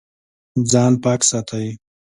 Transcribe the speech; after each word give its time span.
ځان 0.71 0.93
پاک 1.03 1.21
ساتئ 1.29 1.67